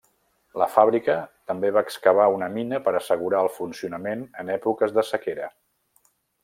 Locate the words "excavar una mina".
1.89-2.81